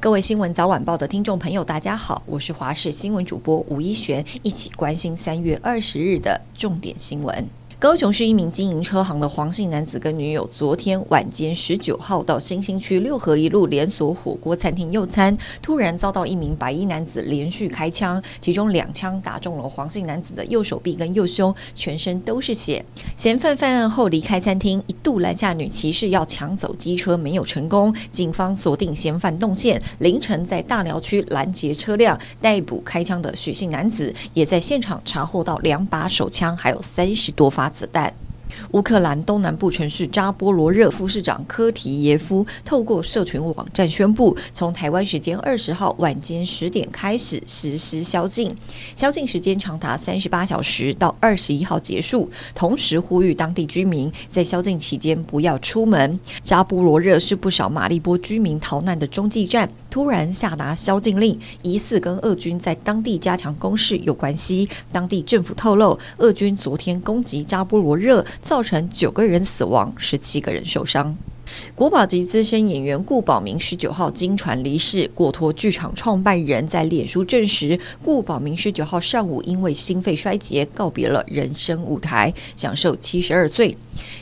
[0.00, 7.48] 各位新闻早晚报的听众朋友，大家好，我是华视新闻主播吴一璇，一起关心三月二十日的重点新闻。
[7.80, 22.84] 高雄市一名经营车行的黄姓男子跟女友，昨天晚间十九号到新兴区六合一路连锁火锅餐厅用餐，突然遭到一名白衣男子连续开枪，其中两枪打中了黄姓男子的右手臂跟右胸，全身都是血。
[23.16, 27.94] 嫌犯犯案后离开餐厅，一度拦下女骑士要抢走机车，没有成功。
[28.10, 38.14] 警方锁定嫌犯动线，凌晨在大寮区拦截车辆，逮捕开枪的许姓男子，也在现场查获到两把手枪，还有三十多发子弹。
[38.72, 48.50] 乌克兰东南部城市扎波罗热副市长科提耶夫透过社群网站宣布，从台湾时间二十号晚间十点开始实施宵禁，
[48.96, 52.30] 宵禁时间长达三十八小时，到二十一号结束。
[52.54, 56.18] 同时呼吁当地居民在宵禁期间不要出门。
[56.42, 64.68] 扎波罗热是不少马利波居民逃难的中继站，突然下达宵禁令，疑似跟俄军在当地加强攻势有关系。
[64.92, 68.24] 当地政府透露，俄军昨天攻击扎波罗热。
[68.42, 71.16] 造成九个人死亡，十七个人受伤。
[71.74, 83.76] 国宝级资深演员顾宝明十九号经传离世，果陀剧场创办人在脸书证实，顾宝明十九号上午因为心肺衰竭告别了人生舞台，享寿七十二岁。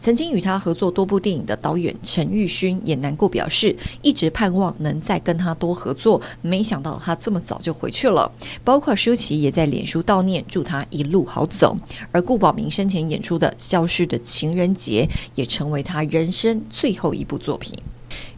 [0.00, 8.30] 曾经与他合作多部电影的导演陈玉勋也难过表示，一直盼望能再跟他多合作，没想到他这么早就回去了。
[8.64, 11.76] 包括舒淇也在脸书悼念，祝他一路好走。
[12.10, 17.74] 而顾宝明生前演出的《消失的情人节》也成为他人生最后一部作品。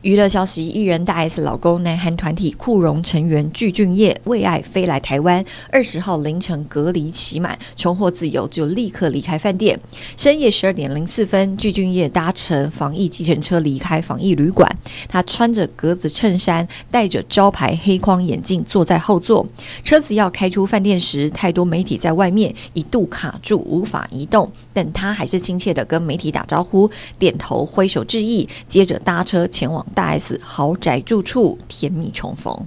[0.05, 9.81] 娱乐消息：艺人大 S 老公南韩团体酷荣成员具俊晔为爱飞来台湾，二十号凌晨隔离期满，重获自由就立刻离开饭店。
[10.15, 14.71] 深夜十二点零四分，具俊晔搭乘防疫计程车离开防疫旅馆。
[15.09, 19.47] 他穿着格子衬衫，戴着招牌黑框眼镜，坐在后座。
[19.83, 29.83] 车子要开出饭店时，太多媒体在外面，一度卡住无法移动，但他还是亲切地跟媒体打招呼，点头挥手致意，接着搭车前往。
[29.95, 32.67] 大 S 豪宅住处，甜蜜重逢。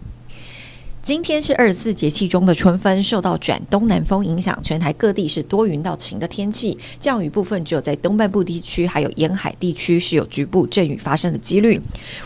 [1.07, 11.81] 今天是二十四节气中的春分，受到转东南风影响，全台各地是多云到晴的天气，降雨部分只有在东半部地区还有沿海地区是有局部阵雨发生的几率。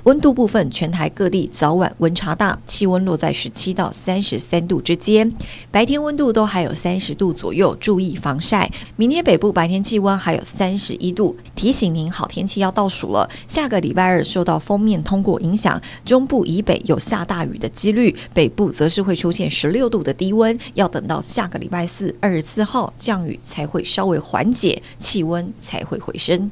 [0.05, 5.31] 温度部分，全台各地早晚温差大，气温落在十七到三十三度之间，
[5.69, 8.71] 白天温度都还有三十度左右，注意防晒。
[8.95, 13.29] 明天北部白天气温还有三十一度，提醒您好天气要倒数了。
[13.47, 18.70] 下个礼拜二受到锋面通过影响，中部以北有下大雨的几率，北部。
[18.71, 26.49] 则是会出现十六度的低温，要等到下个礼拜四二十四号降雨才会稍微缓解，气温才会回升。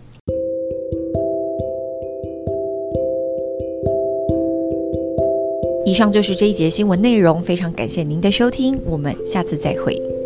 [5.85, 10.18] 以上就是这一节新闻内容，非常感谢您的收听，我们下次再会。